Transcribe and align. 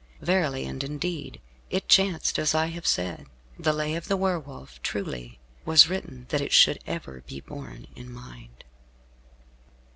Verily 0.19 0.65
and 0.65 0.83
indeed 0.83 1.39
it 1.69 1.87
chanced 1.87 2.39
as 2.39 2.55
I 2.55 2.65
have 2.73 2.87
said. 2.87 3.27
The 3.59 3.71
Lay 3.71 3.93
of 3.93 4.07
the 4.07 4.17
Were 4.17 4.39
Wolf, 4.39 4.81
truly, 4.81 5.37
was 5.63 5.89
written 5.89 6.25
that 6.29 6.41
it 6.41 6.51
should 6.53 6.79
ever 6.87 7.21
be 7.27 7.39
borne 7.39 7.85
in 7.95 8.11
mind. 8.11 8.63